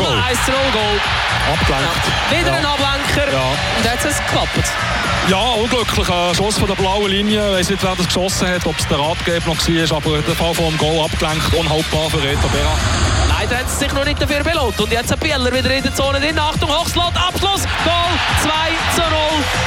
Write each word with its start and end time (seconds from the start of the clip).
Goal. 0.00 0.18
1 0.18 0.44
zu 0.44 0.50
0 0.50 0.60
Goal. 0.72 1.00
Abgelenkt. 1.52 2.04
Ja. 2.30 2.38
Wieder 2.38 2.52
ein 2.54 2.66
Ablenker. 2.66 3.32
Ja. 3.32 3.50
Und 3.76 3.84
jetzt 3.84 4.04
hat 4.04 4.10
es 4.10 4.18
geklappt. 4.18 4.72
Ja, 5.28 5.36
unglücklich. 5.36 6.08
Ein 6.08 6.34
Schuss 6.34 6.58
von 6.58 6.68
der 6.68 6.74
blauen 6.74 7.10
Linie. 7.10 7.50
Ich 7.50 7.58
weiß 7.58 7.70
nicht, 7.70 7.82
wer 7.82 7.94
das 7.96 8.06
geschossen 8.06 8.48
hat, 8.48 8.66
ob 8.66 8.78
es 8.78 8.86
der 8.86 8.98
Ratgeber 8.98 9.46
noch 9.46 9.58
war, 9.58 9.96
aber 9.96 10.22
der 10.22 10.34
Fall 10.34 10.54
vom 10.54 10.76
Goal 10.78 11.04
abgelenkt. 11.04 11.52
Unhaltbar 11.54 12.10
für 12.10 12.22
Reto 12.22 12.48
Berra. 12.48 13.09
Leider 13.40 13.56
hat 13.56 13.68
es 13.68 13.78
sich 13.78 13.90
noch 13.94 14.04
nicht 14.04 14.20
dafür 14.20 14.44
belohnt. 14.44 14.78
Und 14.78 14.92
jetzt 14.92 15.10
hat 15.10 15.18
Bieler 15.20 15.50
wieder 15.50 15.70
in 15.70 15.82
der 15.82 15.94
Zone 15.94 16.20
drin. 16.20 16.38
Achtung, 16.38 16.68
Hochslot, 16.68 17.16
Abschluss, 17.16 17.62
Goal 17.84 18.12
2 18.42 18.50
zu 18.94 19.00
0. 19.00 19.10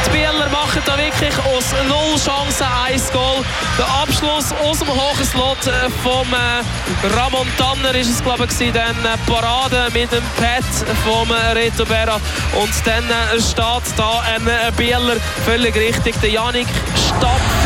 Die 0.06 0.10
Bieler 0.12 0.48
machen 0.50 0.80
da 0.86 0.96
wirklich 0.96 1.34
aus 1.40 1.74
null 1.88 2.14
Chancen 2.24 2.68
1 2.86 3.12
Goal. 3.12 3.44
Der 3.80 3.88
Abschluss 3.88 4.54
aus 4.64 4.78
dem 4.78 4.90
Hochslot 4.90 5.66
äh, 5.66 5.90
vom 6.04 6.28
äh, 6.34 7.18
Ramon 7.18 7.48
Tanner 7.58 7.96
ist 7.96 8.12
es, 8.12 8.24
glaube 8.24 8.46
ich, 8.46 8.72
dann 8.74 9.06
äh, 9.06 9.18
Parade 9.26 9.88
mit 9.92 10.12
dem 10.12 10.24
Pad 10.38 10.64
vom 11.04 11.32
Reto 11.56 11.84
Berra. 11.86 12.20
Und 12.62 12.74
dann 12.86 13.06
steht 13.42 13.98
da 13.98 14.22
ein 14.36 14.76
Bieler 14.76 15.16
völlig 15.46 15.76
richtig, 15.76 16.14
der 16.22 16.30
Janik 16.30 16.68
Stapfli. 16.96 17.63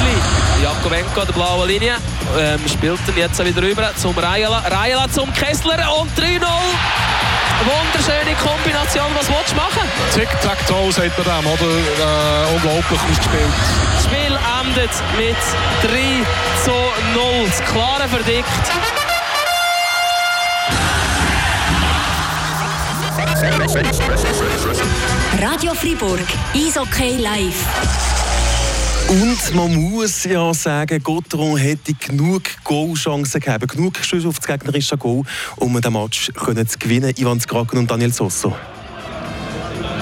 Jakovenko, 0.62 1.26
der 1.26 1.34
blaue 1.34 1.68
Linie, 1.68 1.96
ähm, 2.38 2.60
spielt 2.68 3.00
ihn 3.08 3.18
jetzt 3.18 3.44
wieder 3.44 3.62
rüber 3.62 3.92
zum 3.96 4.18
Rajala. 4.18 4.60
Rajala 4.60 5.10
zum 5.10 5.32
Kessler 5.34 5.78
und 6.00 6.10
3-0. 6.18 6.42
Wunderschöne 7.66 8.36
Kombination. 8.36 9.08
Was 9.14 9.28
willst 9.30 9.52
du 9.52 9.56
machen? 9.56 9.82
Tic-Tac-Toe, 10.14 10.92
sagt 10.92 11.18
man 11.18 11.44
dem, 11.44 11.52
oder? 11.52 11.66
Äh, 11.66 12.56
unglaublich 12.56 13.00
ausgespielt. 13.00 13.54
Das 13.96 14.06
Spiel 14.06 14.38
endet 14.62 14.92
mit 15.18 15.36
3 15.84 16.26
zu 16.64 16.72
0. 16.72 17.48
Das 17.48 17.64
klare 17.66 18.08
Verdikt. 18.08 18.48
Radio 25.40 25.74
Fribourg, 25.74 26.20
Eishockey 26.56 27.18
live. 27.18 28.27
Und 29.10 29.56
man 29.56 29.74
muss 29.74 30.26
ja 30.26 30.54
sagen, 30.54 31.02
Gotteron 31.02 31.56
hätte 31.56 31.94
genug 31.94 32.42
Goalchancen 32.66 33.40
gehabt, 33.40 33.66
genug 33.70 33.98
Schüsse 34.00 34.28
auf 34.28 34.40
das 34.40 34.48
gegnerische 34.48 34.98
Goal, 34.98 35.24
um 35.56 35.80
den 35.80 35.94
Match 35.94 36.30
zu 36.34 36.80
gewinnen. 36.80 37.14
Ivan 37.16 37.40
Skraken 37.40 37.80
und 37.80 37.90
Daniel 37.90 38.12
Sosso. 38.12 38.54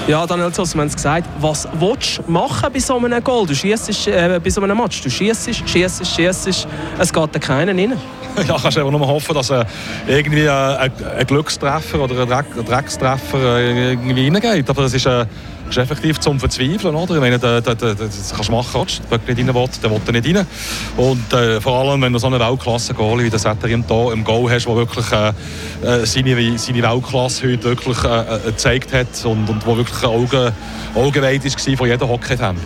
Ja, 0.08 0.26
Daniel 0.26 0.50
Zoss, 0.50 0.74
wir 0.74 0.80
haben 0.80 0.88
es 0.88 0.96
gesagt. 0.96 1.28
Was 1.40 1.68
willst 1.78 2.18
du 2.18 2.30
machen 2.32 2.68
bei 2.72 2.80
so 2.80 2.96
einem 2.96 3.22
Goal? 3.22 3.46
Du 3.46 3.54
schießt 3.54 4.08
äh, 4.08 4.40
bei 4.42 4.50
so 4.50 4.60
einem 4.60 4.76
Match. 4.76 5.00
Du 5.00 5.08
schießt, 5.08 5.54
schießt, 5.54 6.04
schießt. 6.04 6.68
Es 6.98 7.12
geht 7.12 7.34
da 7.34 7.38
keinen 7.38 7.78
rein. 7.78 7.96
Ja, 8.46 8.58
kannst 8.60 8.78
einfach 8.78 8.90
nur 8.90 9.06
hoffen, 9.06 9.34
dass 9.34 9.50
äh, 9.50 9.64
irgendwie 10.06 10.44
äh, 10.44 10.50
ein, 10.50 10.92
ein 11.18 11.26
Glückstreffer 11.26 12.00
oder 12.00 12.22
ein, 12.22 12.28
Dreck, 12.28 12.66
Dreckstreffer 12.66 13.58
äh, 13.58 13.92
irgendwie 13.92 14.28
reingeht. 14.28 14.68
Aber 14.68 14.82
es 14.82 14.94
ist, 14.94 15.06
äh, 15.06 15.24
ist 15.68 15.78
effektiv 15.78 16.20
zum 16.20 16.38
Verzweifeln. 16.38 16.94
Oder? 16.94 17.14
Ich 17.14 17.20
meine, 17.20 17.38
da, 17.38 17.60
da, 17.60 17.74
da, 17.74 17.94
das 17.94 18.32
kannst 18.34 18.48
du 18.48 18.52
machen, 18.52 18.80
willst. 18.80 19.08
Böck 19.08 19.26
nicht 19.26 19.38
rein 19.38 19.54
will, 19.54 19.68
der 19.82 19.90
will 19.90 20.20
nicht 20.20 20.36
rein. 20.36 20.46
Und 20.96 21.32
äh, 21.32 21.60
vor 21.60 21.78
allem, 21.78 22.02
wenn 22.02 22.12
du 22.12 22.18
so 22.18 22.26
eine 22.26 22.38
Weltklasse-Goal 22.38 23.24
wie 23.24 23.30
der 23.30 23.38
Setter 23.38 23.68
im, 23.68 23.84
im 24.12 24.24
Goal 24.24 24.50
hast, 24.50 24.66
der 24.66 24.76
wirklich 24.76 25.10
äh, 25.12 25.28
äh, 25.82 26.06
seine, 26.06 26.58
seine 26.58 26.82
Weltklasse 26.82 27.50
heute 27.50 27.64
wirklich 27.64 27.98
gezeigt 28.44 28.92
hat 28.92 29.24
und, 29.24 29.48
und 29.48 29.66
wo 29.66 29.76
wirklich 29.76 30.04
Augen, 30.04 30.52
Augenweit 30.94 31.44
war 31.44 31.76
von 31.76 31.88
jedem 31.88 32.08
Hockey-Fan. 32.08 32.56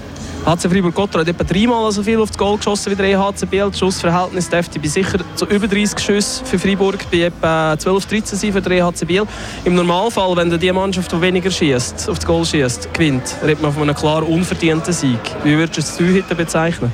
HC 0.44 0.70
Fribourg-Gotteron 0.70 1.27
hat 1.27 1.28
etwa 1.28 1.44
dreimal 1.44 1.92
so 1.92 2.02
viel 2.02 2.19
auf 2.19 2.30
das 2.30 2.38
Goal 2.38 2.56
geschossen 2.56 2.91
wie 2.91 2.96
der 2.96 3.06
EHC 3.06 3.46
Biel. 3.50 3.66
Das 3.70 3.78
Schussverhältnis 3.78 4.48
dürfte 4.48 4.78
bei 4.78 4.88
sicher 4.88 5.19
zu 5.34 5.44
über 5.47 5.69
30 5.69 5.98
Schüssen 5.98 6.47
für 6.47 6.58
Fribourg 6.58 6.98
bei 7.10 7.24
etwa 7.24 7.74
12-13 7.74 8.36
sein 8.36 8.52
für 8.52 8.62
den 8.62 8.72
EHC 8.72 9.06
Biel. 9.06 9.24
Im 9.64 9.74
Normalfall, 9.74 10.34
wenn 10.36 10.58
die 10.58 10.72
Mannschaft, 10.72 11.12
die 11.12 11.20
weniger 11.20 11.50
schießt, 11.50 12.08
das 12.08 12.24
Goal 12.27 12.47
schießt, 12.47 12.92
gewinnt, 12.94 13.36
redet 13.42 13.60
man 13.60 13.72
von 13.72 13.82
einem 13.82 13.94
klar 13.94 14.26
unverdienten 14.26 14.94
Sieg. 14.94 15.20
Wie 15.44 15.56
würdest 15.59 16.00
du 16.00 16.04
es 16.04 16.16
heute 16.16 16.34
bezeichnen? 16.34 16.91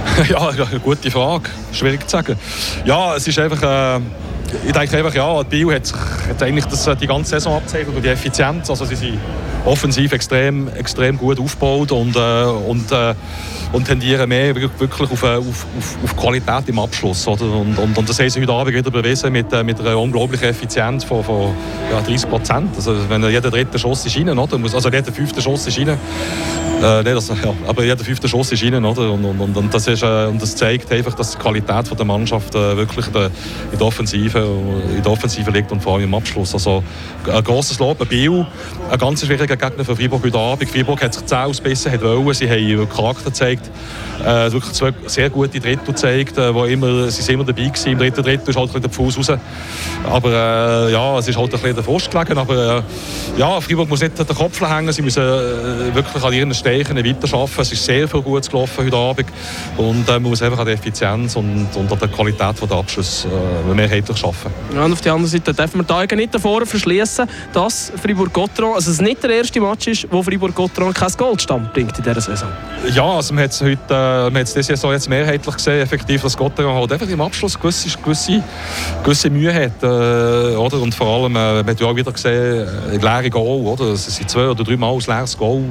ja, 0.28 0.50
gute 0.82 1.10
Frage. 1.10 1.50
Schwierig 1.72 2.08
zu 2.08 2.16
sagen. 2.16 2.36
Ja, 2.84 3.16
es 3.16 3.26
ist 3.26 3.38
einfach... 3.38 3.96
Äh 3.96 4.00
ich 4.66 4.72
denke 4.72 4.96
einfach, 4.96 5.14
ja, 5.14 5.42
Bio 5.44 5.70
hat, 5.72 5.92
hat 6.28 6.42
eigentlich 6.42 6.64
das, 6.66 6.88
die 7.00 7.06
ganze 7.06 7.30
Saison 7.30 7.56
abgezeichnet 7.56 7.94
durch 7.94 8.02
die 8.02 8.08
Effizienz. 8.08 8.68
Also 8.68 8.84
sie 8.84 8.96
sind 8.96 9.18
offensiv 9.64 10.12
extrem, 10.12 10.68
extrem 10.68 11.18
gut 11.18 11.38
aufgebaut 11.38 11.92
und, 11.92 12.16
äh, 12.16 12.44
und, 12.44 12.90
äh, 12.90 13.14
und 13.72 13.84
tendieren 13.84 14.28
mehr 14.28 14.54
wirklich 14.54 15.10
auf, 15.10 15.22
auf, 15.22 15.24
auf, 15.24 15.66
auf 16.04 16.16
Qualität 16.16 16.68
im 16.68 16.78
Abschluss. 16.78 17.26
Oder? 17.26 17.44
Und, 17.44 17.78
und, 17.78 17.96
und 17.96 18.08
das 18.08 18.18
haben 18.18 18.30
sie 18.30 18.40
heute 18.40 18.52
Abend 18.52 18.74
wieder 18.74 18.90
bewiesen 18.90 19.32
mit, 19.32 19.52
äh, 19.52 19.62
mit 19.62 19.80
einer 19.80 19.98
unglaublichen 19.98 20.48
Effizienz 20.48 21.04
von, 21.04 21.22
von 21.22 21.54
ja, 21.92 22.00
30 22.00 22.28
Prozent. 22.28 22.70
Also 22.76 22.96
wenn 23.08 23.22
jeder 23.22 23.50
dritte 23.50 23.78
Schuss 23.78 24.04
ist 24.06 24.16
rein, 24.16 24.36
oder? 24.36 24.58
also 24.62 24.88
jeder 24.88 25.12
fünfte 25.12 25.40
Schuss 25.40 25.66
ist 25.66 25.78
rein. 25.78 25.98
Äh, 26.82 27.02
nee, 27.02 27.12
das, 27.12 27.28
ja, 27.44 27.54
aber 27.66 27.84
jeder 27.84 28.02
fünfte 28.02 28.28
Schuss 28.28 28.52
ist 28.52 28.62
rein. 28.62 28.84
Oder? 28.84 29.12
Und, 29.12 29.24
und, 29.24 29.56
und, 29.56 29.74
das 29.74 29.86
ist, 29.86 30.02
äh, 30.02 30.26
und 30.26 30.40
das 30.40 30.56
zeigt 30.56 30.90
einfach, 30.92 31.14
dass 31.14 31.32
die 31.32 31.38
Qualität 31.38 31.98
der 31.98 32.06
Mannschaft 32.06 32.54
äh, 32.54 32.76
wirklich 32.76 33.06
der, 33.06 33.30
in 33.72 33.78
der 33.78 33.86
Offensive 33.86 34.38
in 34.38 35.02
der 35.02 35.12
Offensive 35.12 35.50
liegt 35.50 35.70
und 35.72 35.82
vor 35.82 35.94
allem 35.94 36.04
im 36.04 36.14
Abschluss. 36.14 36.54
Also 36.54 36.82
ein 37.30 37.44
grosses 37.44 37.78
Lob, 37.78 38.00
ein 38.00 38.08
Biel, 38.08 38.46
ein 38.90 38.98
ganz 38.98 39.24
schwieriger 39.24 39.56
Gegner 39.56 39.84
für 39.84 39.96
Freiburg 39.96 40.24
heute 40.24 40.38
Abend. 40.38 40.70
Freiburg 40.70 41.02
hat 41.02 41.14
sich 41.14 41.26
zehn 41.26 41.38
ausbissen, 41.38 41.92
hat 41.92 42.02
wollen, 42.02 42.34
sie 42.34 42.48
haben 42.48 42.88
Charakter 42.88 43.24
gezeigt, 43.30 43.70
äh, 44.20 44.50
wirklich 44.52 44.72
zwei 44.72 44.92
sehr 45.06 45.30
gute 45.30 45.60
Drittel 45.60 45.86
gezeigt, 45.86 46.38
äh, 46.38 46.54
wo 46.54 46.64
immer, 46.64 47.10
sie 47.10 47.22
sind 47.22 47.34
immer 47.34 47.44
dabei 47.44 47.64
gewesen. 47.64 47.92
Im 47.92 47.98
dritten 47.98 48.22
Drittel 48.22 48.50
ist 48.50 48.56
halt 48.56 48.82
der 48.82 48.90
Fuß 48.90 49.18
raus. 49.18 49.38
Aber 50.08 50.30
äh, 50.30 50.92
ja, 50.92 51.18
es 51.18 51.28
ist 51.28 51.36
halt 51.36 51.52
ein 51.52 51.60
bisschen 51.60 51.74
der 51.74 51.84
Frust 51.84 52.10
gelegen, 52.10 52.38
aber 52.38 52.78
äh, 52.78 52.82
ja, 53.38 53.60
Freiburg 53.60 53.88
muss 53.88 54.00
nicht 54.00 54.18
den 54.18 54.26
Kopf 54.26 54.60
hängen, 54.60 54.92
sie 54.92 55.02
müssen 55.02 55.22
äh, 55.22 55.94
wirklich 55.94 56.22
an 56.22 56.32
ihren 56.32 56.54
Stärken 56.70 56.96
weiterarbeiten. 57.04 57.60
Es 57.60 57.72
ist 57.72 57.84
sehr 57.84 58.06
viel 58.06 58.22
Gutes 58.22 58.48
gelaufen 58.48 58.84
heute 58.84 58.96
Abend 58.96 59.26
und 59.76 60.08
äh, 60.08 60.12
man 60.12 60.22
muss 60.22 60.40
einfach 60.40 60.60
an 60.60 60.66
der 60.66 60.74
Effizienz 60.74 61.34
und, 61.34 61.68
und 61.74 61.92
an 61.92 61.98
der 61.98 62.08
Qualität 62.08 62.56
der 62.62 62.76
Abschluss 62.76 63.26
äh, 63.26 63.74
mehrheitlich 63.74 64.24
arbeiten. 64.24 64.52
Ja, 64.74 64.84
und 64.84 64.92
auf 64.92 65.00
der 65.00 65.12
anderen 65.12 65.30
Seite 65.30 65.52
dürfen 65.52 65.80
wir 65.80 65.84
die 65.84 65.92
Augen 65.92 66.16
nicht 66.16 66.34
davor 66.34 66.64
verschließen, 66.64 67.28
dass 67.52 67.92
Fribourg-Gotteron, 68.00 68.74
also 68.74 68.90
es 68.90 69.00
nicht 69.00 69.22
der 69.22 69.30
erste 69.30 69.60
Match 69.60 69.88
ist, 69.88 70.06
wo 70.10 70.22
Fribourg-Gotteron 70.22 70.94
kein 70.94 71.12
Goldstand 71.16 71.72
bringt 71.72 71.98
in 71.98 72.04
dieser 72.04 72.20
Saison. 72.20 72.48
Ja, 72.94 73.04
also 73.04 73.34
man 73.34 73.44
hat 73.44 73.50
es 73.50 73.60
heute, 73.60 73.80
äh, 73.88 74.30
man 74.30 74.36
hat 74.36 74.46
diese 74.46 74.62
Saison 74.62 74.92
jetzt 74.92 75.08
mehrheitlich 75.08 75.54
gesehen, 75.56 75.80
effektiv, 75.80 76.22
dass 76.22 76.36
Gotteron 76.36 76.74
halt 76.74 76.92
einfach 76.92 77.08
im 77.08 77.20
Abschluss 77.20 77.58
gewisse, 77.58 77.98
gewisse, 77.98 78.42
gewisse 79.02 79.30
Mühe 79.30 79.52
hat, 79.52 79.82
äh, 79.82 80.54
oder? 80.54 80.80
Und 80.80 80.94
vor 80.94 81.08
allem, 81.08 81.34
äh, 81.34 81.62
man 81.62 81.66
hat 81.66 81.80
ja 81.80 81.86
auch 81.86 81.96
wieder 81.96 82.12
gesehen, 82.12 82.68
äh, 82.92 82.96
leere 82.96 83.30
Goal, 83.30 83.66
oder? 83.66 83.86
Es 83.92 84.06
sind 84.06 84.30
zwei 84.30 84.48
oder 84.48 84.62
drei 84.62 84.76
Mal 84.76 84.92
ein 84.92 85.00
leeres 85.00 85.36
Goal 85.36 85.64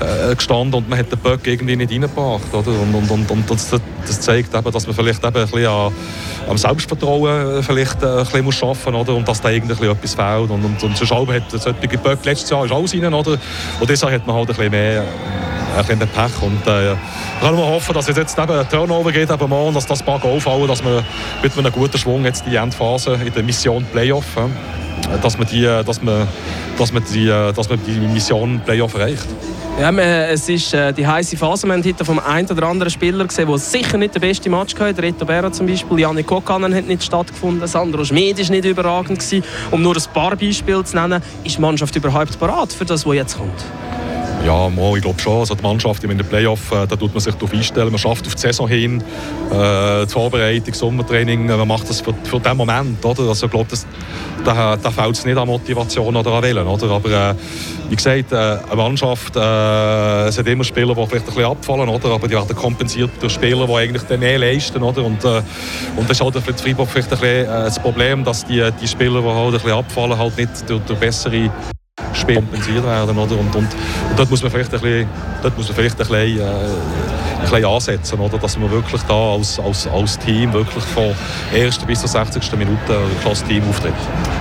äh, 0.00 0.37
gestanden 0.38 0.74
und 0.74 0.88
man 0.88 0.98
hat 0.98 1.12
den 1.12 1.18
Böck 1.18 1.46
irgendwie 1.46 1.76
nicht 1.76 1.92
reingebracht, 1.92 2.52
oder? 2.52 2.68
Und, 2.68 2.94
und, 2.94 3.10
und, 3.10 3.30
und 3.30 3.50
das, 3.50 3.70
das, 3.70 4.20
zeigt 4.20 4.54
eben, 4.54 4.72
dass 4.72 4.86
man 4.86 4.96
vielleicht 4.96 5.24
eben 5.24 5.36
ein 5.36 5.48
bisschen 5.48 5.92
am 6.48 6.56
Selbstvertrauen 6.56 7.62
vielleicht 7.62 8.02
äh, 8.02 8.06
ein 8.06 8.24
bisschen 8.24 8.44
muss 8.44 8.62
arbeiten 8.62 8.92
muss, 8.92 9.08
und 9.08 9.28
dass 9.28 9.40
da 9.40 9.48
eigentlich 9.48 9.80
etwas 9.80 10.14
fehlt. 10.14 10.50
Und, 10.50 10.64
und, 10.64 10.82
und 10.82 10.96
sonst 10.96 11.12
hat 11.12 11.50
solche 11.50 11.98
Böcke 11.98 12.18
letztes 12.24 12.50
Jahr 12.50 12.64
ist 12.64 12.72
alles 12.72 12.94
rein, 12.94 13.12
oder? 13.12 13.38
Und 13.80 13.90
deshalb 13.90 14.14
hat 14.14 14.26
man 14.26 14.36
halt 14.36 14.48
ein 14.48 14.56
bisschen 14.56 14.70
mehr 14.70 15.04
ein 15.76 15.86
bisschen 15.86 16.08
Pech. 16.08 16.42
Und 16.42 16.66
äh, 16.66 16.96
kann 17.40 17.54
nur 17.54 17.66
hoffen, 17.66 17.94
dass 17.94 18.08
es 18.08 18.16
jetzt 18.16 18.38
eben 18.38 18.52
ein 18.52 18.68
Turnover 18.68 19.12
geht, 19.12 19.30
eben 19.30 19.48
morgen, 19.48 19.74
dass 19.74 19.86
das 19.86 20.02
paar 20.02 20.18
Goal 20.18 20.40
fallen, 20.40 20.66
dass 20.66 20.82
man 20.82 21.04
mit 21.42 21.56
einem 21.56 21.72
guten 21.72 21.98
Schwung 21.98 22.24
jetzt 22.24 22.44
die 22.46 22.56
Endphase 22.56 23.14
in 23.14 23.32
der 23.32 23.42
Mission 23.42 23.84
Playoff, 23.92 24.36
äh, 24.36 25.18
dass 25.22 25.38
man 25.38 25.46
die, 25.48 25.62
dass 25.62 26.02
man, 26.02 26.26
dass 26.78 26.92
man 26.92 27.02
die, 27.12 27.26
dass 27.26 27.68
man 27.68 27.78
die 27.86 27.92
Mission 27.92 28.60
Playoff 28.64 28.94
erreicht. 28.94 29.26
Ja, 29.78 29.92
es 29.92 30.48
ist 30.48 30.74
äh, 30.74 30.92
die 30.92 31.06
heiße 31.06 31.36
Phase. 31.36 31.68
Wir 31.68 31.74
haben 31.74 31.84
heute 31.84 32.04
vom 32.04 32.18
einen 32.18 32.50
oder 32.50 32.66
anderen 32.66 32.90
Spieler 32.90 33.24
gesehen, 33.24 33.46
der 33.46 33.58
sicher 33.58 33.96
nicht 33.96 34.12
der 34.12 34.18
beste 34.18 34.50
Match 34.50 34.74
hatte. 34.74 35.00
Reto 35.00 35.24
Berra 35.24 35.52
zum 35.52 35.68
Beispiel. 35.68 36.00
Janik 36.00 36.26
Kokanen 36.26 36.74
hat 36.74 36.88
nicht 36.88 37.04
stattgefunden. 37.04 37.64
Sandro 37.68 38.04
Schmid 38.04 38.40
war 38.40 38.50
nicht 38.50 38.64
überragend. 38.64 39.20
Gewesen. 39.20 39.44
Um 39.70 39.80
nur 39.80 39.96
ein 39.96 40.02
paar 40.12 40.34
Beispiele 40.34 40.82
zu 40.82 40.96
nennen, 40.96 41.22
ist 41.44 41.58
die 41.58 41.60
Mannschaft 41.60 41.94
überhaupt 41.94 42.40
bereit 42.40 42.72
für 42.72 42.84
das, 42.84 43.06
was 43.06 43.14
jetzt 43.14 43.38
kommt? 43.38 43.64
Ja, 44.44 44.68
mal, 44.68 44.96
ich 44.96 45.02
glaube 45.02 45.20
schon. 45.20 45.40
Also 45.40 45.54
die 45.54 45.62
Mannschaft 45.62 46.04
in 46.04 46.16
den 46.16 46.26
Playoff, 46.26 46.70
äh, 46.72 46.86
da 46.86 46.96
tut 46.96 47.12
man 47.12 47.20
sich 47.20 47.34
darauf 47.34 47.52
einstellen. 47.52 47.90
Man 47.90 47.98
schafft 47.98 48.26
auf 48.26 48.34
die 48.34 48.40
Saison 48.40 48.68
hin, 48.68 49.02
äh, 49.50 50.06
die 50.06 50.12
Vorbereitung, 50.12 50.72
Sommertraining. 50.74 51.48
Äh, 51.48 51.56
man 51.56 51.68
macht 51.68 51.88
das 51.90 52.00
für, 52.00 52.14
für 52.24 52.40
den 52.40 52.56
Moment. 52.56 53.04
Oder? 53.04 53.24
Also, 53.24 53.46
ich 53.46 53.52
glaube, 53.52 53.68
da, 54.44 54.76
da 54.76 54.90
fällt 54.90 55.16
es 55.16 55.24
nicht 55.24 55.36
an 55.36 55.48
Motivation 55.48 56.14
oder 56.14 56.30
an 56.30 56.42
Willen. 56.42 56.66
Oder? 56.66 56.90
Aber 56.90 57.10
äh, 57.10 57.34
wie 57.90 57.96
gesagt, 57.96 58.32
äh, 58.32 58.36
eine 58.36 58.76
Mannschaft, 58.76 59.36
äh, 59.36 60.28
es 60.28 60.38
hat 60.38 60.46
immer 60.46 60.64
Spieler, 60.64 60.94
die 60.94 61.06
vielleicht 61.06 61.26
ein 61.28 61.34
bisschen 61.34 61.44
abfallen, 61.44 61.88
oder? 61.88 62.08
aber 62.10 62.28
die 62.28 62.34
werden 62.34 62.56
kompensiert 62.56 63.10
durch 63.20 63.32
Spieler, 63.32 63.66
die 63.66 63.74
eigentlich 63.74 64.18
mehr 64.18 64.38
leisten. 64.38 64.82
Oder? 64.82 65.04
Und, 65.04 65.24
äh, 65.24 65.42
und 65.96 66.08
das 66.08 66.18
ist 66.18 66.24
halt 66.24 66.36
für 66.38 66.54
Freiburg 66.54 66.88
vielleicht 66.88 67.12
ein 67.12 67.18
bisschen, 67.18 67.44
äh, 67.44 67.46
das 67.46 67.78
Problem, 67.78 68.24
dass 68.24 68.46
die, 68.46 68.66
die 68.80 68.88
Spieler, 68.88 69.20
die 69.20 69.26
halt 69.26 69.46
ein 69.46 69.52
bisschen 69.52 69.72
abfallen, 69.72 70.16
halt 70.16 70.38
nicht 70.38 70.70
durch, 70.70 70.80
durch 70.82 70.98
bessere 70.98 71.50
Spiel 72.18 72.36
kompensiert 72.36 72.84
werden. 72.84 73.16
Oder? 73.16 73.38
Und, 73.38 73.54
und, 73.54 73.56
und 73.56 73.68
dort 74.16 74.30
muss 74.30 74.42
man 74.42 74.50
vielleicht 74.50 74.74
ein 74.74 74.80
bisschen, 74.80 75.08
dort 75.42 75.56
muss 75.56 75.68
man 75.68 75.76
vielleicht 75.76 76.00
ein 76.00 76.06
bisschen, 76.06 76.40
äh, 76.40 76.42
ein 76.42 77.40
bisschen 77.40 77.64
ansetzen, 77.64 78.20
oder? 78.20 78.38
dass 78.38 78.58
man 78.58 78.70
wirklich 78.70 79.02
da 79.02 79.32
als, 79.32 79.58
als, 79.60 79.86
als 79.88 80.18
Team 80.18 80.52
wirklich 80.52 80.84
von 80.84 81.14
1. 81.54 81.78
bis 81.78 82.00
zur 82.00 82.08
60. 82.08 82.52
Minute 82.56 82.76
ein 82.88 83.20
klasse 83.22 83.44
Team 83.46 83.62
auftritt. 83.68 83.92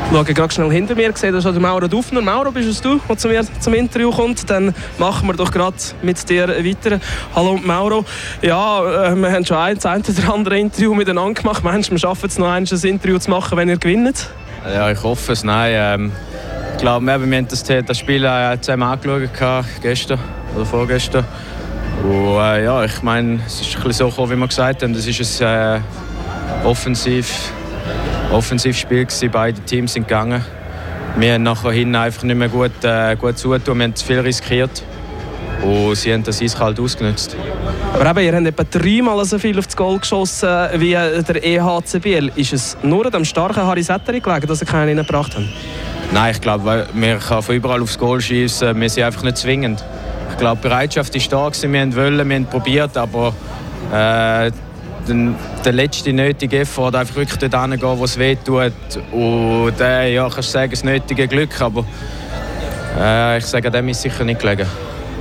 Ich 0.09 0.13
schaue 0.13 0.24
gerade 0.24 0.53
schnell 0.53 0.71
hinter 0.71 0.95
mir, 0.95 1.12
sehe 1.15 1.31
da 1.31 1.41
schon 1.41 1.53
den 1.53 1.62
Mauro 1.62 1.88
Dufner. 1.88 2.21
Mauro, 2.21 2.51
bist 2.51 2.69
es 2.69 2.81
du, 2.81 3.00
der 3.09 3.18
zu 3.18 3.27
mir 3.27 3.41
zum 3.59 3.74
Interview 3.74 4.09
kommt? 4.12 4.50
Dann 4.50 4.74
machen 4.97 5.27
wir 5.27 5.33
doch 5.33 5.51
gerade 5.51 5.75
mit 6.01 6.29
dir 6.29 6.47
weiter. 6.47 7.00
Hallo 7.35 7.59
Mauro. 7.62 8.06
Ja, 8.41 9.09
äh, 9.12 9.15
wir 9.15 9.31
haben 9.31 9.45
schon 9.45 9.57
ein, 9.57 9.77
ein 9.83 10.01
oder 10.01 10.33
andere 10.33 10.59
Interview 10.59 10.94
miteinander 10.94 11.41
gemacht. 11.41 11.63
Meinst 11.63 11.89
du, 11.89 11.91
wir 11.94 12.00
schaffen 12.00 12.27
es 12.27 12.38
noch 12.38 12.47
ein 12.47 12.65
Interview 12.65 13.18
zu 13.19 13.29
machen, 13.29 13.57
wenn 13.57 13.69
ihr 13.69 13.77
gewinnt? 13.77 14.29
Ja, 14.65 14.89
ich 14.91 15.01
hoffe 15.03 15.33
es. 15.33 15.44
Nein, 15.44 15.74
ähm, 15.75 16.12
ich 16.77 16.83
glaube, 16.83 17.07
wir 17.07 17.13
haben 17.13 17.47
das, 17.47 17.63
das 17.63 17.97
Spiel 17.97 18.24
äh, 18.24 18.56
zusammen 18.62 18.83
angeschaut, 18.83 19.31
gestern 19.81 20.19
oder 20.56 20.63
vorgestern. 20.63 21.25
Und, 22.03 22.38
äh, 22.38 22.65
ja, 22.65 22.85
ich 22.85 23.01
meine, 23.01 23.39
es 23.47 23.62
ist 23.62 23.77
ein 23.77 23.83
bisschen 23.83 24.12
so 24.12 24.29
wie 24.29 24.35
wir 24.35 24.47
gesagt 24.47 24.83
haben. 24.83 24.94
Es 24.94 25.07
ist 25.07 25.41
ein 25.41 25.81
äh, 25.81 26.68
offensiv, 26.68 27.51
Offensivspiel 28.31 29.06
gewesen. 29.06 29.31
Beide 29.31 29.59
Teams 29.62 29.94
sind 29.94 30.07
gegangen. 30.07 30.45
Wir 31.18 31.33
haben 31.33 31.44
nachher 31.44 31.71
hinten 31.71 31.95
einfach 31.95 32.21
nicht 32.21 32.38
mehr 32.38 32.47
gut, 32.47 32.83
äh, 32.83 33.15
gut 33.15 33.39
zugetan. 33.39 33.75
Wir 33.79 33.85
haben 33.85 33.95
zu 33.95 34.06
viel 34.06 34.19
riskiert. 34.19 34.83
Und 35.63 35.95
sie 35.95 36.13
haben 36.13 36.24
das 36.24 36.44
eiskalt 36.44 36.79
ausgenutzt. 36.79 37.35
Aber 37.95 38.07
eben, 38.07 38.19
ihr 38.19 38.35
habt 38.35 38.45
etwa 38.45 38.63
dreimal 38.79 39.25
so 39.25 39.39
viel 39.39 39.57
auf 39.57 39.65
das 39.65 39.75
Goal 39.75 39.97
geschossen 39.97 40.47
wie 40.75 40.91
der 40.91 41.44
EHCBL. 41.44 42.33
Ist 42.35 42.53
es 42.53 42.77
nur 42.83 43.03
an 43.07 43.12
dem 43.12 43.25
starken 43.25 43.63
Harry 43.63 43.81
Setteri 43.81 44.19
gelegen, 44.19 44.45
dass 44.45 44.62
ihr 44.62 44.68
keinen 44.68 44.89
reingebracht 44.95 45.33
habt? 45.35 45.87
Nein, 46.13 46.31
ich 46.31 46.42
glaube, 46.42 46.88
wir 46.94 47.18
können 47.18 47.42
von 47.42 47.56
überall 47.56 47.81
aufs 47.81 47.98
Goal 47.98 48.21
schießen. 48.21 48.80
Wir 48.80 48.89
sind 48.89 49.04
einfach 49.04 49.24
nicht 49.24 49.38
zwingend. 49.38 49.83
Ich 50.31 50.38
glaube, 50.38 50.62
die 50.62 50.68
Bereitschaft 50.68 51.15
ist 51.15 51.31
da. 51.31 51.51
Wir 51.51 51.95
wollen, 51.95 52.30
wir 52.30 52.36
haben 52.36 52.45
probiert, 52.45 52.95
aber 52.98 53.33
äh, 53.92 54.51
der 55.65 55.74
letzte 55.74 56.13
nötige 56.13 56.59
Effort, 56.59 56.95
einfach 56.95 57.15
wirklich 57.15 57.38
dort 57.39 57.62
hingehen, 57.62 57.98
wo 57.98 58.04
es 58.04 58.18
weh 58.18 58.36
tut. 58.36 58.71
Und 59.12 59.80
äh, 59.80 60.13
ja, 60.13 60.30
kannst 60.30 60.51
sagen, 60.51 60.71
das 60.71 60.83
nötige 60.83 61.27
Glück, 61.27 61.59
aber 61.62 61.86
äh, 63.00 63.38
ich 63.38 63.45
sage, 63.45 63.69
dem 63.69 63.89
ist 63.89 64.01
sicher 64.01 64.24
nicht 64.24 64.39
gelegen. 64.39 64.68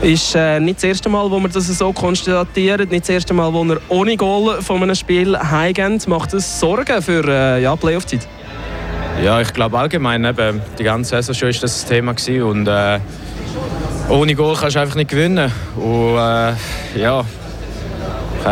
Ist 0.02 0.34
äh, 0.34 0.60
nicht 0.60 0.76
das 0.76 0.84
erste 0.84 1.08
Mal, 1.08 1.30
wo 1.30 1.40
wir 1.40 1.48
das 1.48 1.66
so 1.66 1.92
konstatieren, 1.92 2.88
nicht 2.88 3.04
das 3.04 3.08
erste 3.08 3.32
Mal, 3.32 3.52
wo 3.52 3.64
wir 3.64 3.80
ohne 3.88 4.16
Goal 4.16 4.60
von 4.60 4.82
einem 4.82 4.94
Spiel 4.94 5.38
heimgehen. 5.38 6.00
Macht 6.06 6.34
das 6.34 6.60
Sorgen 6.60 7.00
für 7.00 7.24
äh, 7.26 7.62
ja, 7.62 7.74
Playoff-Zeit? 7.74 8.28
Ja, 9.22 9.40
ich 9.40 9.52
glaube 9.52 9.78
allgemein, 9.78 10.24
eben, 10.24 10.60
die 10.78 10.84
ganze 10.84 11.10
Saison 11.10 11.34
schon 11.34 11.48
ist 11.48 11.62
das, 11.62 11.80
das 11.80 11.88
Thema 11.88 12.12
gewesen 12.12 12.42
und 12.42 12.68
äh, 12.68 13.00
ohne 14.10 14.34
Goal 14.34 14.56
kannst 14.56 14.76
du 14.76 14.80
einfach 14.80 14.94
nicht 14.94 15.10
gewinnen. 15.10 15.50
Und 15.74 16.16
äh, 16.16 16.52
ja, 17.00 17.24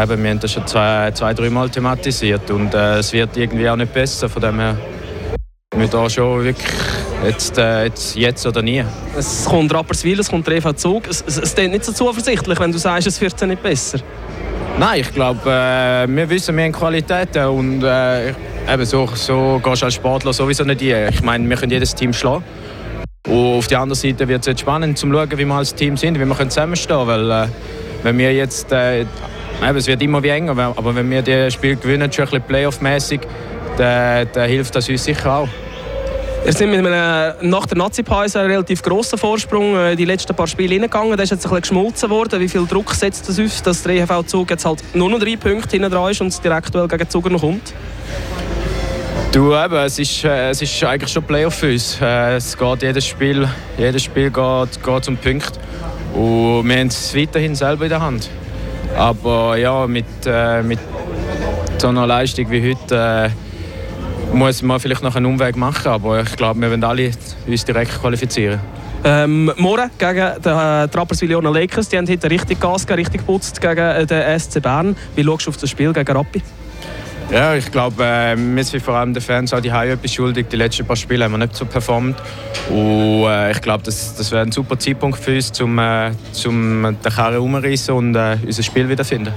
eben, 0.03 0.23
wir 0.23 0.31
haben 0.31 0.41
das 0.41 0.53
schon 0.53 0.67
zwei, 0.67 1.11
zwei 1.13 1.35
drei 1.35 1.51
Mal 1.51 1.69
thematisiert 1.69 2.51
und 2.51 2.73
äh, 2.75 2.99
es 2.99 3.13
wird 3.13 3.37
irgendwie 3.37 3.69
auch 3.69 3.77
nicht 3.77 3.93
besser. 3.93 4.29
Von 4.29 4.43
dem 4.43 4.59
her 4.59 4.77
wir 5.77 5.89
da 5.89 6.09
schon 6.09 6.45
wirklich 6.45 6.67
jetzt, 7.25 7.59
äh, 7.59 7.85
jetzt, 7.85 8.17
jetzt 8.17 8.47
oder 8.47 8.63
nie. 8.63 8.85
Es 9.17 9.45
kommt 9.45 9.73
Rapperswil, 9.75 10.19
es 10.21 10.31
kommt 10.31 10.47
der 10.47 10.57
EV 10.57 10.73
Zug. 10.75 11.09
Es, 11.09 11.23
es, 11.27 11.39
es 11.39 11.57
nicht 11.57 11.85
so 11.85 11.93
zuversichtlich, 11.93 12.59
wenn 12.59 12.73
du 12.73 12.79
sagst, 12.79 13.07
es 13.07 13.21
wird 13.21 13.41
nicht 13.43 13.63
besser. 13.63 13.99
Nein, 14.79 15.01
ich 15.01 15.13
glaube, 15.13 15.51
äh, 15.51 16.09
wir 16.09 16.29
wissen, 16.31 16.57
wir 16.57 16.65
haben 16.65 16.73
Qualitäten 16.73 17.45
und 17.47 17.85
äh, 17.85 18.33
eben 18.73 18.85
so, 18.85 19.09
so 19.15 19.61
gehst 19.63 19.83
du 19.83 19.87
als 19.87 19.95
Sportler 19.95 20.33
sowieso 20.33 20.65
nicht 20.65 20.83
ein. 20.83 21.13
Ich 21.13 21.23
meine, 21.23 21.49
wir 21.49 21.57
können 21.57 21.73
jedes 21.73 21.95
Team 21.95 22.13
schlagen. 22.13 22.45
Und 23.27 23.59
auf 23.59 23.67
der 23.69 23.81
anderen 23.81 24.01
Seite 24.01 24.29
wird 24.29 24.41
es 24.41 24.47
jetzt 24.47 24.61
spannend 24.61 24.99
zu 24.99 25.11
schauen, 25.11 25.31
wie 25.31 25.45
wir 25.45 25.55
als 25.55 25.75
Team 25.75 25.97
sind, 25.97 26.19
wie 26.21 26.25
wir 26.25 26.49
zusammenstehen 26.49 27.07
können. 27.07 27.29
Weil, 27.29 27.45
äh, 27.45 27.49
wenn 28.03 28.19
wir 28.19 28.33
jetzt, 28.35 28.71
äh, 28.73 29.01
eben, 29.01 29.77
es 29.77 29.87
wird 29.87 30.03
immer 30.03 30.23
wie 30.23 30.29
enger, 30.29 30.53
aber 30.77 30.95
wenn 30.95 31.11
wir 31.11 31.23
das 31.23 31.55
Spiel 31.55 31.77
gewinnen, 31.77 32.13
schon 32.13 32.25
ein 32.25 32.31
bisschen 32.31 32.47
Playoff-mäßig, 32.47 33.21
dann, 33.79 34.29
dann 34.33 34.49
hilft 34.49 34.75
das 34.75 34.89
uns 34.89 35.05
sicher 35.05 35.33
auch. 35.33 35.49
Ihr 36.47 36.53
seid 36.53 36.69
mit 36.69 36.85
einem, 36.85 37.49
nach 37.49 37.65
der 37.65 37.79
Nazi-Pause 37.79 38.41
einen 38.41 38.51
relativ 38.51 38.83
grossen 38.83 39.19
Vorsprung 39.19 39.75
in 39.93 39.97
die 39.97 40.05
letzten 40.05 40.37
paar 40.37 40.47
Spiele 40.47 40.75
hineingegangen. 40.75 41.17
Der 41.17 41.25
ist 41.25 41.31
jetzt 41.31 41.47
ein 41.47 41.49
bisschen 41.49 41.63
geschmolzen 41.63 42.11
worden. 42.11 42.39
Wie 42.39 42.49
viel 42.51 42.67
Druck 42.67 42.93
setzt 42.93 43.27
das 43.27 43.41
auf, 43.41 43.63
dass 43.63 43.83
der 43.83 43.95
EHV 43.95 44.27
Zug 44.27 44.51
jetzt 44.51 44.67
halt 44.67 44.85
nur 44.95 45.09
noch 45.09 45.19
drei 45.19 45.37
Punkte 45.37 45.71
hinten 45.71 45.91
dran 45.91 46.11
ist 46.11 46.21
und 46.21 46.27
es 46.27 46.43
direkt 46.43 46.73
gegen 46.73 47.09
Zuger 47.09 47.31
noch 47.31 47.41
kommt? 47.41 47.73
Du, 49.35 49.53
eben, 49.53 49.75
es, 49.75 49.99
ist, 49.99 50.23
äh, 50.23 50.51
es 50.51 50.63
ist 50.63 50.85
eigentlich 50.85 51.11
schon 51.11 51.25
Playoff 51.25 51.55
für 51.55 51.73
uns. 51.73 52.01
Äh, 52.01 52.37
es 52.37 52.57
geht 52.57 52.83
jedes 52.83 53.05
Spiel, 53.05 53.49
jedes 53.77 54.05
Spiel 54.05 54.31
geht, 54.31 54.85
geht 54.85 55.09
um 55.09 55.17
Punkte. 55.17 55.59
Und 56.15 56.69
wir 56.69 56.79
haben 56.79 56.87
es 56.87 57.17
weiterhin 57.17 57.57
selber 57.57 57.83
in 57.83 57.91
der 57.91 58.01
Hand. 58.01 58.31
Aber 58.97 59.57
ja, 59.57 59.89
mit, 59.89 60.05
äh, 60.25 60.63
mit 60.63 60.79
so 61.79 61.89
einer 61.89 62.07
Leistung 62.07 62.49
wie 62.49 62.77
heute 62.77 63.33
muss 64.33 64.63
man 64.63 64.79
vielleicht 64.79 65.03
noch 65.03 65.17
einen 65.17 65.27
Umweg 65.27 65.57
machen, 65.57 65.89
aber 65.89 66.21
ich 66.21 66.37
glaube, 66.37 66.61
wir 66.61 66.71
werden 66.71 66.85
alle 66.85 67.11
uns 67.45 67.65
direkt 67.65 68.01
qualifizieren. 68.01 68.61
Ähm, 69.03 69.51
morgen 69.57 69.91
gegen 69.99 70.33
die 70.45 70.49
äh, 70.49 70.87
Trapperswil 70.87 71.33
Lakers, 71.43 71.89
die 71.89 71.99
haben 71.99 72.09
heute 72.09 72.31
richtig 72.31 72.61
Gas 72.61 72.87
gegeben, 72.87 73.01
richtig 73.01 73.27
geputzt 73.27 73.61
gegen 73.61 73.79
äh, 73.79 74.07
den 74.07 74.39
SC 74.39 74.63
Bern. 74.63 74.95
Wie 75.17 75.25
schaust 75.25 75.47
du 75.47 75.51
auf 75.51 75.57
das 75.57 75.71
Spiel 75.71 75.93
gegen 75.93 76.17
Rappi? 76.17 76.41
Ja, 77.31 77.55
ich 77.55 77.71
glaube, 77.71 78.05
äh, 78.05 78.37
wir 78.37 78.65
sind 78.65 78.83
vor 78.83 78.95
allem 78.95 79.13
den 79.13 79.23
Fans 79.23 79.53
auch 79.53 79.61
die 79.61 79.69
etwas 79.69 80.13
schuldig. 80.13 80.47
Die 80.51 80.57
letzten 80.57 80.87
paar 80.87 80.97
Spiele 80.97 81.25
haben 81.25 81.33
wir 81.33 81.39
nicht 81.39 81.57
so 81.57 81.65
performt. 81.65 82.17
Und 82.71 83.25
äh, 83.25 83.51
ich 83.51 83.61
glaube, 83.61 83.83
das, 83.83 84.15
das 84.15 84.31
wäre 84.31 84.43
ein 84.43 84.53
super 84.53 84.79
Zeitpunkt 84.79 85.19
für 85.19 85.35
uns, 85.35 85.61
um 85.61 85.79
äh, 85.79 86.13
zum 86.33 86.97
den 87.03 87.13
Karren 87.13 87.39
umreißen 87.39 87.95
und 87.95 88.15
äh, 88.15 88.37
unser 88.45 88.63
Spiel 88.63 88.89
wiederfinden. 88.89 89.33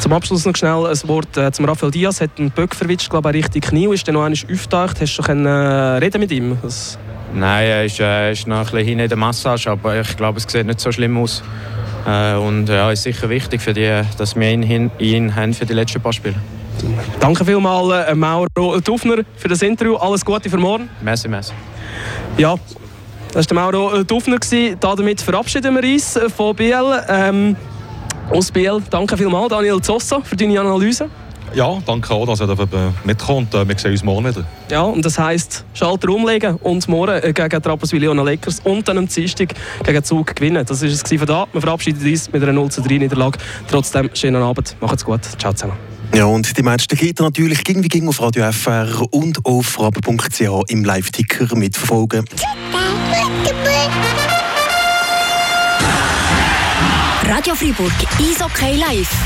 Zum 0.00 0.12
Abschluss 0.12 0.44
noch 0.44 0.56
schnell 0.56 0.86
ein 0.86 1.08
Wort 1.08 1.36
äh, 1.36 1.52
zum 1.52 1.66
Rafael 1.66 1.90
Diaz. 1.90 2.20
Hat 2.20 2.30
einen 2.38 2.50
Böck 2.50 2.74
verwitscht, 2.74 3.10
glaube 3.10 3.30
ich, 3.30 3.44
richtig 3.44 3.64
Knie. 3.64 3.92
Ist 3.92 4.08
dann 4.08 4.14
noch 4.14 4.24
einmal 4.24 4.38
aufgetaucht? 4.52 5.00
Hast 5.00 5.18
du 5.18 5.22
schon 5.22 5.46
äh, 5.46 5.48
reden 5.48 6.20
mit 6.20 6.32
ihm? 6.32 6.58
Das 6.62 6.98
Nein, 7.32 7.66
er 7.66 7.84
ist, 7.84 8.00
äh, 8.00 8.32
ist 8.32 8.46
noch 8.48 8.58
ein 8.58 8.64
bisschen 8.64 8.98
in 8.98 9.08
der 9.08 9.16
Massage, 9.16 9.70
aber 9.70 10.00
ich 10.00 10.16
glaube, 10.16 10.38
es 10.38 10.50
sieht 10.50 10.66
nicht 10.66 10.80
so 10.80 10.90
schlimm 10.90 11.16
aus. 11.16 11.42
Äh, 12.06 12.34
und 12.34 12.68
ja, 12.68 12.90
ist 12.90 13.04
sicher 13.04 13.28
wichtig, 13.28 13.60
für 13.60 13.72
die, 13.72 14.02
dass 14.18 14.34
wir 14.34 14.50
ihn, 14.50 14.90
ihn 14.98 15.36
haben 15.36 15.54
für 15.54 15.66
die 15.66 15.74
letzten 15.74 16.00
paar 16.00 16.12
Spiele. 16.12 16.34
Danke 17.18 17.44
vielmals, 17.44 18.08
äh, 18.08 18.14
Mauro 18.14 18.80
Dufner, 18.80 19.22
für 19.36 19.48
das 19.48 19.62
Interview. 19.62 19.96
Alles 19.96 20.24
Gute 20.24 20.48
für 20.48 20.58
morgen. 20.58 20.88
Merci, 21.00 21.28
merci. 21.28 21.52
Ja, 22.38 22.56
das 23.32 23.48
war 23.50 23.70
Mauro 23.70 24.02
Dufner. 24.02 24.38
Damit 24.80 25.20
verabschieden 25.20 25.74
wir 25.74 25.92
uns 25.92 26.18
von 26.36 26.54
Biel. 26.56 27.02
Ähm, 27.08 27.56
aus 28.30 28.50
Biel. 28.50 28.80
Danke 28.90 29.16
vielmals, 29.16 29.48
Daniel 29.48 29.80
Zossa, 29.80 30.20
für 30.22 30.36
deine 30.36 30.60
Analyse. 30.60 31.08
Ja, 31.52 31.78
danke 31.84 32.14
auch, 32.14 32.26
dass 32.26 32.40
ihr 32.40 32.94
mitkommt. 33.04 33.52
Wir 33.52 33.76
sehen 33.76 33.90
uns 33.90 34.04
morgen 34.04 34.28
wieder. 34.28 34.44
Ja, 34.70 34.82
und 34.82 35.04
das 35.04 35.18
heisst, 35.18 35.64
Schalter 35.74 36.10
umlegen 36.10 36.56
und 36.56 36.86
morgen 36.86 37.20
gegen 37.34 37.62
Trappers 37.62 37.92
Leona 37.92 38.22
Lakers 38.22 38.60
und 38.62 38.86
dann 38.86 38.98
am 38.98 39.08
Dienstag 39.08 39.54
gegen 39.82 40.04
Zug 40.04 40.36
gewinnen. 40.36 40.64
Das 40.64 40.80
war 40.80 40.88
es 40.88 41.02
von 41.02 41.26
da. 41.26 41.46
Wir 41.52 41.60
verabschieden 41.60 42.08
uns 42.08 42.32
mit 42.32 42.42
einer 42.42 42.52
0 42.52 42.68
3 42.68 42.98
Niederlage. 42.98 43.38
Trotzdem, 43.68 44.10
schönen 44.14 44.42
Abend, 44.42 44.76
macht's 44.80 45.04
gut. 45.04 45.22
Ciao 45.38 45.52
zusammen. 45.52 45.89
Ja, 46.14 46.24
und 46.24 46.56
die 46.58 46.62
Matches 46.62 46.88
geht 46.88 47.20
natürlich 47.20 47.62
ging 47.62 47.82
wie 47.84 47.88
ging 47.88 48.08
auf 48.08 48.20
Radio 48.20 48.50
FR 48.50 49.06
und 49.10 49.44
auf 49.46 49.78
rab.ch 49.78 50.40
im 50.68 50.84
Live-Ticker 50.84 51.56
mitverfolgen. 51.56 52.24
Radio 57.22 57.54
Fribourg, 57.54 57.92
Eishockey 58.18 58.76
live. 58.76 59.20